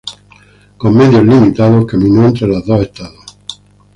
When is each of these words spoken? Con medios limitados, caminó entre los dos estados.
Con 0.79 0.95
medios 0.97 1.23
limitados, 1.23 1.85
caminó 1.85 2.25
entre 2.25 2.47
los 2.47 2.65
dos 2.65 2.81
estados. 2.81 3.35